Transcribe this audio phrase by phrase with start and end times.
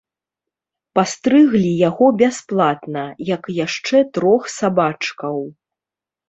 [0.99, 3.03] Пастрыглі яго бясплатна,
[3.35, 5.37] як і яшчэ трох сабачкаў.